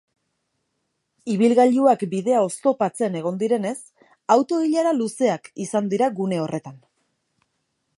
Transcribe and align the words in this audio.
Ibilgailuak 1.33 2.05
bidea 2.15 2.41
oztopatzen 2.47 3.19
egon 3.21 3.39
direnez, 3.45 3.77
auto-ilara 4.39 4.99
luzeak 5.03 5.55
izan 5.67 5.95
dira 5.95 6.13
gune 6.23 6.45
horretan. 6.47 6.87